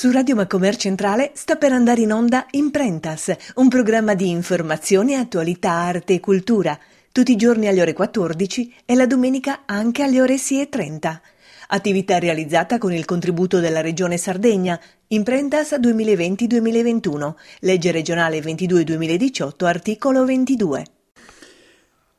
[0.00, 5.72] Su Radio Macomer Centrale sta per andare in onda Imprentas, un programma di informazione, attualità,
[5.72, 6.78] arte e cultura,
[7.12, 11.18] tutti i giorni alle ore 14 e la domenica anche alle ore 6.30.
[11.68, 20.84] Attività realizzata con il contributo della Regione Sardegna, Imprentas 2020-2021, legge regionale 22-2018, articolo 22.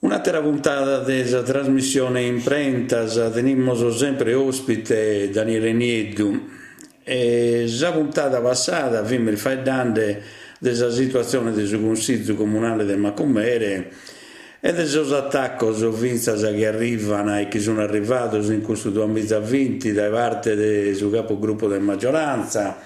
[0.00, 6.60] Un'altra puntata della trasmissione Imprentas, tenimos sempre ospite Daniele Nieddu,
[7.04, 10.20] e già puntata passata abbiamo rifatto
[10.58, 13.90] della situazione del Consiglio Comunale del Macomere
[14.60, 15.64] e dei attacchi
[16.54, 21.82] che arrivano e che sono arrivati in questo 2020 da parte del suo capogruppo della
[21.82, 22.78] maggioranza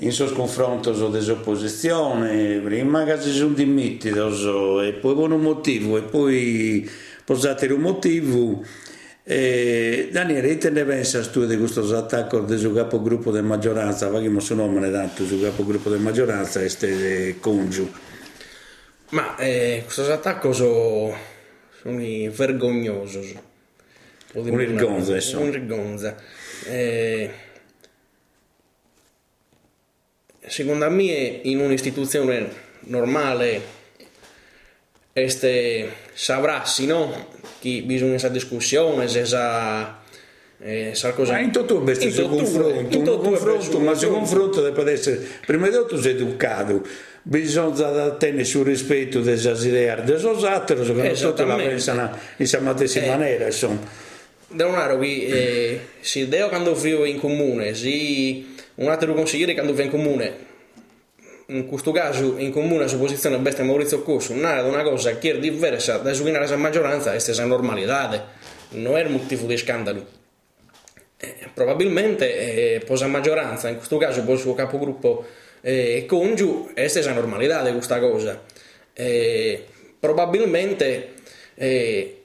[0.00, 6.02] in suo confronto dell'opposizione prima che si sono dimitti e poi con un motivo e
[6.02, 6.88] poi
[7.24, 8.62] posate un motivo
[9.30, 14.10] eh, Daniele, te ne pensi tu di questo attacco del suo capogruppo di maggioranza?
[14.10, 17.92] Facciamo suo nome tanto, il suo capogruppo di maggioranza è Congiu.
[19.10, 21.14] Ma eh, questo attacco sono
[21.82, 23.20] vergognoso.
[24.32, 26.16] Un vergonza, Un vergonza.
[26.66, 27.30] Eh,
[30.46, 32.48] secondo me in un'istituzione
[32.80, 33.76] normale
[35.12, 37.26] este saprassi, no?
[37.60, 39.98] Che bisogna questa discussione, se sa
[40.60, 41.32] eh, cosa...
[41.32, 45.68] Ma in tutto questo si confronto, in tutto confronto, ma se confronto deve essere, prima
[45.68, 46.84] di tutto sei educato,
[47.22, 53.00] bisogna tenere sul rispetto delle idee degli altri, secondo tutti la pensano in questa stessa
[53.00, 54.06] eh, maniera, insomma.
[54.50, 58.44] Da un qui, eh, se Deo quando vivo in comune, se
[58.76, 60.46] un altro consigliere quando vive in comune,
[61.50, 65.28] in questo caso in comune su posizione bestia Maurizio Cosso non era una cosa che
[65.28, 68.26] era diversa da suonare la maggioranza è stessa normalità
[68.70, 70.16] non era motivo di scandalo.
[71.16, 75.24] Eh, probabilmente eh, posa maggioranza in questo caso il suo capogruppo
[75.62, 78.42] eh, Congiu è stessa normalità questa cosa.
[78.92, 79.64] Eh,
[79.98, 81.14] probabilmente
[81.54, 82.22] eh,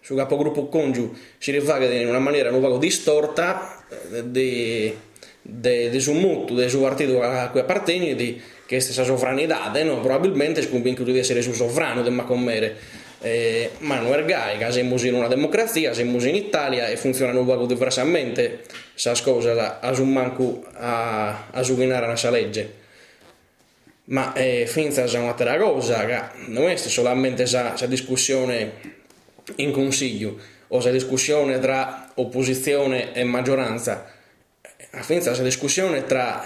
[0.00, 3.82] suo capogruppo Congiu si rifà in una maniera un po' distorta
[4.12, 4.94] eh, di
[5.44, 8.40] de, de su mutu, de su partito a cui appartiene, di
[8.80, 10.00] stessa sovranità, no?
[10.00, 13.02] probabilmente è convinto di essere su sovrano del Macomere.
[13.20, 17.64] Eh, ma non che siamo in una democrazia, siamo in Italia e funzionano un po'
[17.64, 22.82] diversamente, sa cosa a un manco a, a suginare una legge.
[24.06, 28.72] Ma eh, finza è un'altra cosa, che non è solamente questa discussione
[29.56, 30.36] in consiglio
[30.68, 34.13] o questa discussione tra opposizione e maggioranza,
[34.96, 36.44] affluenza questa discussione tra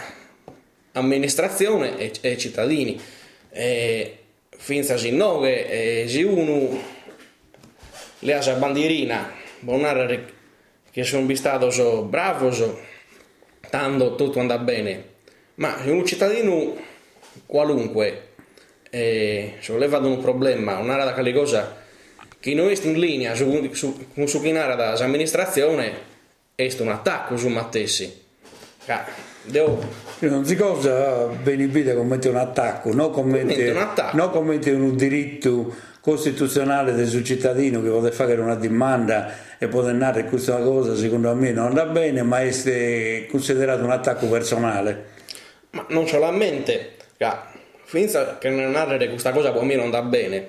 [0.93, 3.01] amministrazione e, e cittadini.
[3.51, 4.19] E,
[4.59, 6.97] finza si nove, e si uno
[8.21, 10.33] le ha bandierina, bonare
[10.91, 12.79] che sono vistato so bravo, so,
[13.71, 15.05] tanto tutto andrà bene,
[15.57, 16.77] ma se un cittadino
[17.47, 18.31] qualunque
[18.91, 21.87] eh, solleva un problema, un'area da cosa
[22.41, 26.07] che non è in linea su, su, su chi da amministrazione,
[26.55, 28.27] è un attacco su Mattessi.
[29.43, 30.07] Devo...
[30.21, 34.17] Non si cosa vita commenti un attacco, non commenti, un, attacco.
[34.17, 39.87] non commenti un diritto costituzionale del suo cittadino che vuole fare una domanda e può
[39.87, 45.17] andare questa cosa secondo me non andrà bene ma è considerato un attacco personale.
[45.71, 46.97] Ma non solamente
[47.85, 50.49] finza che non narrare questa cosa per me non andrà bene.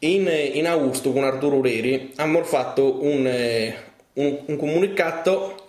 [0.00, 3.74] In, in agosto con Arturo Reri abbiamo fatto un, eh,
[4.14, 5.59] un, un comunicato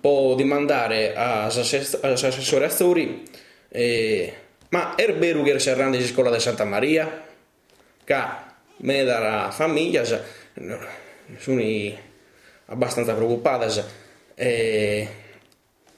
[0.00, 3.22] può dimandare all'assessore Azzurri
[3.68, 4.32] eh,
[4.68, 7.22] ma è vero si arrende in scuola di Santa Maria?
[8.04, 8.24] Che
[8.78, 11.66] me dalla famiglia sono
[12.66, 13.68] abbastanza preoccupata
[14.34, 15.08] eh,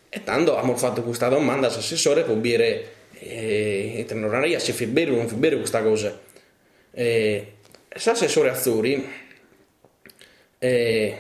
[0.09, 5.17] e tanto abbiamo fatto questa domanda all'assessore per dire eh, non si fa bene o
[5.17, 6.19] non fa bene questa cosa.
[6.93, 7.53] Eh,
[7.89, 9.11] l'assessore Azzurri
[10.59, 11.19] eh,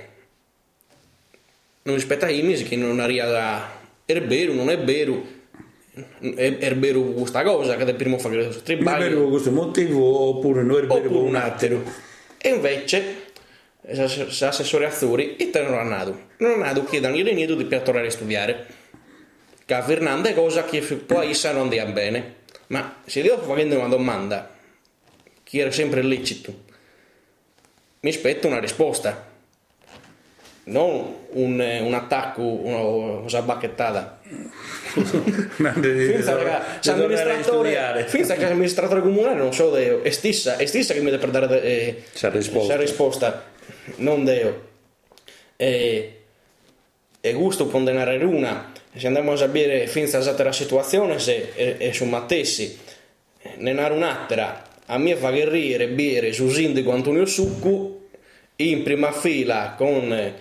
[1.86, 3.68] non rispetta i mesi che non arriva
[4.04, 5.34] è vero, non è vero
[6.20, 10.62] è, vero questa cosa che del primo fa questo tribale è vero questo motivo oppure
[10.62, 11.82] non è vero un altro
[12.36, 13.24] e invece
[13.80, 18.08] l'assessore Azzurri e te non ha nato non ha nato che Daniele Nieto di tornare
[18.08, 18.66] a studiare.
[19.64, 22.34] Che a Fernanda è cosa che può essere non dia bene.
[22.68, 24.54] Ma se io sto facendo una domanda
[25.42, 26.64] che era sempre lecito
[28.00, 29.34] mi aspetto una risposta
[30.68, 34.20] non un, un attacco, una, una bacchettata.
[38.06, 41.30] finza che l'amministratore comunale non so Deo, è stessa, è stessa che mi deve per
[41.30, 42.76] dare eh, risposta.
[42.76, 43.44] risposta,
[43.96, 44.64] non Deo.
[45.56, 46.12] E,
[47.20, 52.04] è giusto condenare una, se andiamo a sapere fin la situazione se e, e su
[52.04, 52.78] Mattessi
[53.58, 58.08] ne narra un'altra a mia fagherriere biere su sindaco Antonio Succu
[58.56, 60.34] in prima fila con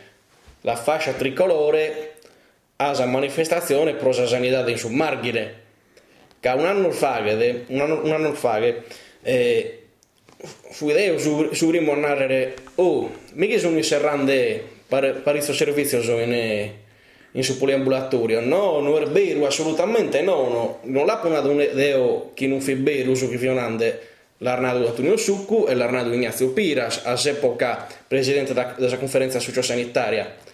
[0.65, 2.13] la fascia tricolore
[2.77, 5.63] a manifestazione pro la sanità in Submarghine
[6.39, 8.59] che un anno fa un anno, un anno fa
[9.21, 9.79] eh,
[10.37, 16.71] fu idea su, su narrare oh mica sono in serrande per, per questo servizio in,
[17.31, 18.41] in su poliambulatorio?
[18.41, 20.79] No, non è vero assolutamente no, no.
[20.83, 25.65] non l'ha ponato un idea che non fi vero su chi fionande l'Arnado Antonio Succu
[25.67, 30.53] e l'Arnado Ignazio Piras all'epoca presidente della conferenza sociosanitaria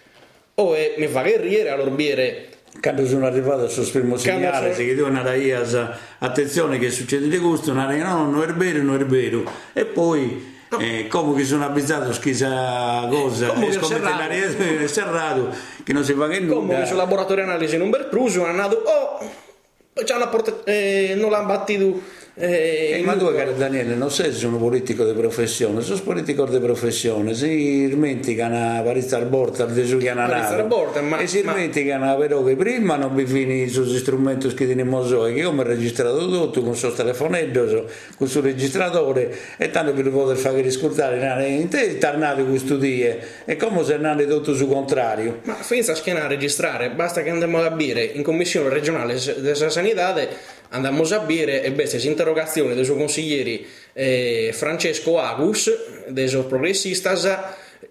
[0.62, 2.48] o e mi fa che riere all'orbiere
[2.80, 4.88] quando sono arrivato sul primo segnale, sono...
[4.88, 9.06] che devo andare a attenzione che succede di questo, no, non è vero, non è
[9.06, 9.44] vero.
[9.74, 13.48] E poi eh, come che sono avvisato schisa cosa?
[13.48, 15.54] Come è serrato
[15.84, 16.56] che non si fa che nulla.
[16.56, 19.30] come che sul laboratorio analisi non per pruso hanno andato oh
[20.02, 22.02] c'è una porta eh, non l'hanno battuto
[22.34, 26.60] eh, eh, ma tu, caro Daniele, non sei un politico di professione, sono politico di
[26.60, 30.28] professione, si dimenticano a Parizza Borta, il Gesù che hanno
[31.20, 35.52] e si dimenticano però che prima non vi fini sugli strumenti che teniamo che io
[35.52, 37.66] mi ho registrato tutto con il suo telefonetto,
[38.16, 43.18] con il suo registratore e tanto per poter fare riscoltare in te tornate questo dia
[43.44, 45.42] e come se andate tutto sul contrario.
[45.44, 50.14] Ma senza schiena a registrare, basta che andiamo a bere in commissione regionale della sanità
[50.72, 55.72] andammo a bere e queste interrogazioni dei suoi consiglieri eh, Francesco Agus,
[56.08, 57.38] dei suoi progressistas,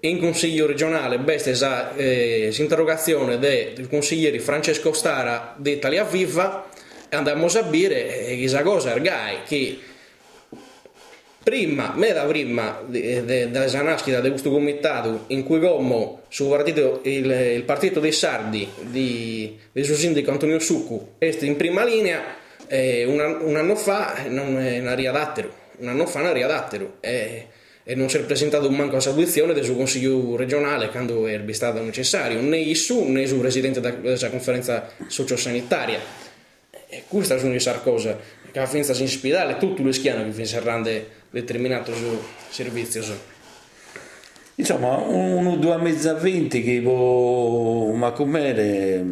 [0.01, 1.19] in consiglio regionale.
[1.19, 6.69] Questa eh, interrogazione dei consiglieri Francesco Stara di Italia Viva.
[7.09, 9.79] E andammo a bere questa cosa ergai che
[11.43, 17.63] prima, meda prima della nascita di questo comitato in cui come sul partito, il, il
[17.65, 22.23] partito dei sardi di, del suo sindaco Antonio Succu è in prima linea
[22.73, 27.47] eh, un, un, anno fa non è una riadattero, un anno fa una riadattero e,
[27.83, 31.83] e non si è presentato manco a salvazione del suo consiglio regionale quando è stato
[31.83, 35.99] necessario, né ISU né il presidente della conferenza sociosanitaria.
[36.89, 38.17] E questa è una cosa,
[38.53, 41.93] che la finza in ospedale, tutto lo schiano che finza rende determinato
[42.51, 43.03] servizio.
[44.55, 49.03] Insomma, un due mezzo a venti che può ma com'era è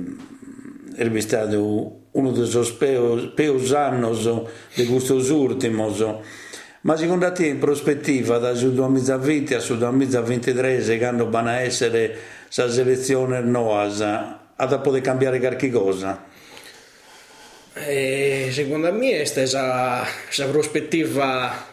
[1.21, 4.29] stato uno dei suoi peus annos
[4.75, 6.05] de questi ultimos.
[6.81, 12.17] Ma secondo te in prospettiva dal 2020 al 2023 quando vanno a essere
[12.55, 16.25] la selezione NOAS ha da poter cambiare qualche cosa?
[17.75, 20.06] Eh, secondo me è la
[20.50, 21.67] prospettiva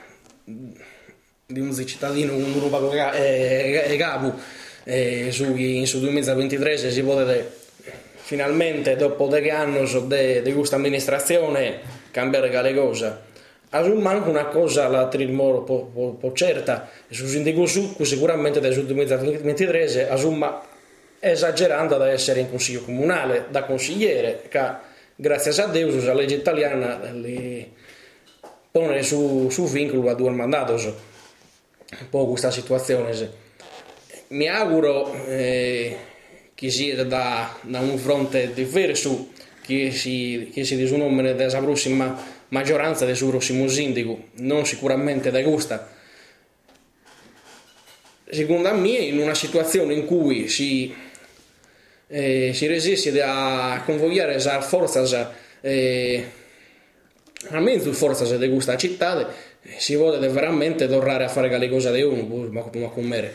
[0.44, 4.34] di un cittadino un gruppo eh, Gabu
[4.84, 5.46] eh, su,
[5.86, 7.65] su 2023 si può vedere
[8.26, 9.88] finalmente dopo degli anni
[10.42, 11.80] di questa amministrazione
[12.10, 13.18] cambiare le cose.
[13.70, 18.74] Asum anche una cosa la trimoro po, po, po certa, su sindaco su sicuramente dal
[18.74, 20.60] 2023 asumma
[21.20, 24.72] esagerando da essere in consiglio comunale, da consigliere, che
[25.16, 27.72] grazie a Dio la legge italiana li
[28.72, 33.44] pone su, su vincolo a due mandati, un po' questa situazione.
[34.30, 35.96] Mi auguro eh,
[36.56, 39.28] che sia da, da un fronte diverso
[39.62, 45.42] che si, che si disunome della prossima maggioranza del suo prossimo sindaco, non sicuramente da
[45.42, 45.92] gusta.
[48.30, 50.94] Secondo me, in una situazione in cui si,
[52.08, 56.26] eh, si resiste a convogliare la forza, eh,
[57.50, 59.30] almeno forza di questa città,
[59.78, 63.34] si vuole veramente tornare a fare le cose di uno, ma come mere.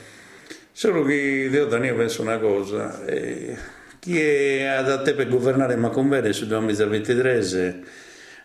[0.72, 3.56] Solo che io Daniele penso una cosa, eh,
[3.98, 7.82] chi è adatto per governare Macombere sul 2023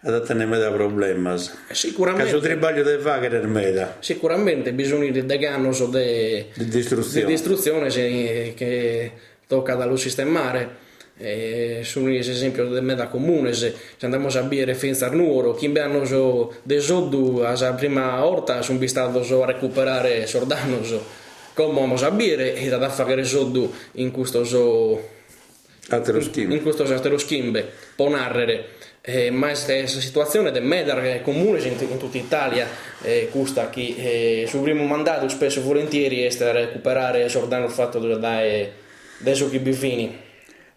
[0.02, 1.36] adatta non è problema.
[1.72, 2.26] Sicuramente.
[2.26, 3.98] Caso tribaglio deve fare che meda.
[4.00, 9.12] Sicuramente bisogna di danno di, di distruzione, di distruzione che
[9.48, 10.84] tocca dallo sistemare.
[11.18, 16.04] Eh, sono gli esempi del meda comune se andiamo a bere finza nuoro chi hanno
[16.04, 20.84] so de soddu a prima orta sono vistato so a recuperare sordano
[21.56, 25.14] so come vamos a bere e da fare soldi in questo so
[25.88, 32.68] in questo ateroschimbe può narrare eh, ma questa situazione del MEDAR comune in, tutta Italia
[33.04, 37.72] eh, questa che eh, sul primo mandato spesso e volentieri è a recuperare sordano il
[37.72, 38.42] fatto da
[39.20, 40.24] adesso che bifini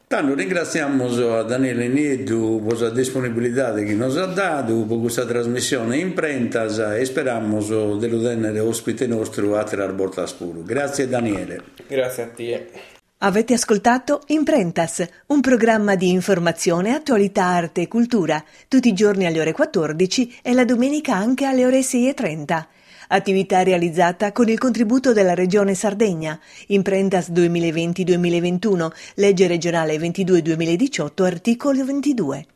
[0.09, 5.99] Tanto ringraziamo a Daniele Niedu per la disponibilità che ci ha dato per questa trasmissione
[5.99, 7.61] in prentas e speriamo
[7.99, 10.63] di tenere ospite nostro a Tirar Bortaspuro.
[10.63, 11.63] Grazie Daniele.
[11.87, 12.71] Grazie a te.
[13.19, 19.41] Avete ascoltato Imprentas, un programma di informazione, attualità, arte e cultura, tutti i giorni alle
[19.41, 22.65] ore 14 e la domenica anche alle ore 6.30.
[23.09, 26.39] Attività realizzata con il contributo della Regione Sardegna.
[26.69, 32.47] Imprentas 2020-2021, legge regionale 22-2018, articolo 22.